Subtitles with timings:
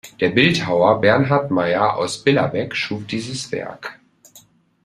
[0.19, 3.99] Der Bildhauer Bernhard Meyer aus Billerbeck schuf dieses Werk.